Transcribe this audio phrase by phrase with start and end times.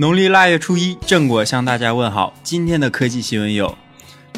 [0.00, 2.32] 农历腊月初一，正果向大家问好。
[2.42, 3.76] 今天的科技新闻有：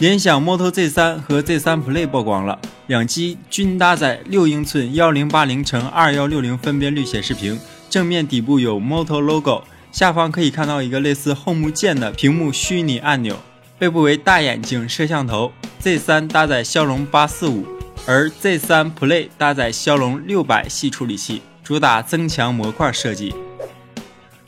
[0.00, 2.58] 联想 Moto Z3 和 Z3 Play 曝光了，
[2.88, 9.62] 两机均搭载六英寸幺零八零乘二幺六零分辨率显示屏，正面底部有 Moto logo，
[9.92, 13.36] 下方可以看到一个类似 Home 键的屏幕虚拟按钮，
[13.78, 15.52] 背部为大眼睛摄像头。
[15.80, 17.64] Z3 搭载骁龙八四五，
[18.04, 23.32] 而 Z3 Play 搭载骁龙六百系处理器，主打增强模块设计。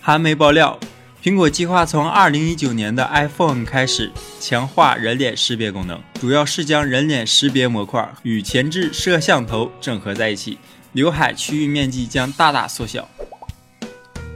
[0.01, 0.77] 韩媒爆料。
[1.25, 10.59] 苹果计划从二零一九年的 iPhone 开始强化人脸识别功能，主要是将人脸识别模块与前置摄像头整合在一起，
[10.93, 13.09] 刘海区域面积将大大缩小。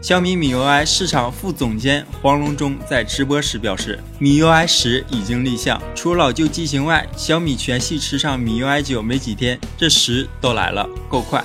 [0.00, 11.44] 小米米 UI 市场副总监黄龙忠在直播时表示，米 UI 十已经立项，除老旧机型外，小米全系吃上米 UI 九没几天，这十都来了，够快。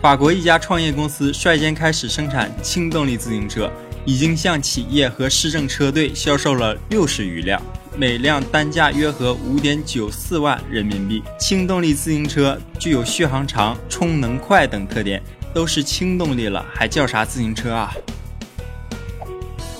[0.00, 3.70] 法国一家创业公司率先开始生产轻动力自行车。
[4.04, 7.60] 已经向企业和市政车队销售了六十余辆，
[7.96, 11.22] 每辆单价约合五点九四万人民币。
[11.38, 17.94] 轻动力自行车具有续航长、充能快等特点，都是轻动力了，还叫啥自行车啊？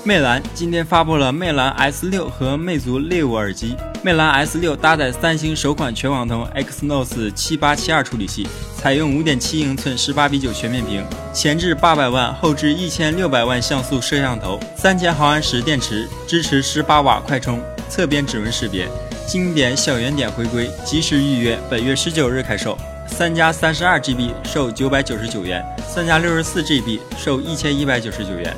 [0.02, 3.76] 魅蓝今天发布了魅蓝 S 六和魅族 Live 耳机。
[4.02, 8.48] 魅蓝 S 六搭载三星首款全网通 Exynos 七八七二处理器，
[8.78, 18.88] 采用五点七英寸十八比九全面屏，前置八百万，后置一千六百万像素摄像头，三千毫安时电池，支持十八瓦快充，侧边指纹识别，
[19.26, 22.76] 经典小圆点回归，及时预约，本月十九日开售。
[23.06, 28.56] 三加三十二 GB 售九百九十九元，三加六十四 GB 售一千一百九十九元。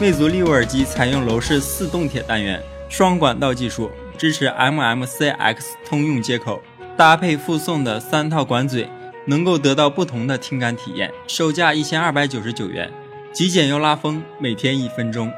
[0.00, 2.62] 魅族利物耳机采用楼式四动铁单元。
[2.88, 6.62] 双管道技术支持 MMCX 通用接口，
[6.96, 8.88] 搭配附送的三套管嘴，
[9.26, 11.12] 能够得到不同的听感体验。
[11.26, 12.88] 售价一千二百九十九元，
[13.32, 15.32] 极简又拉风，每天一分钟。